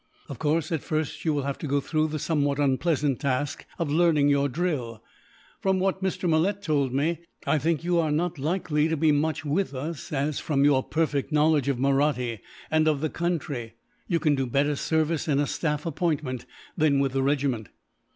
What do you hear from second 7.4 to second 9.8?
I think you are not likely to be much with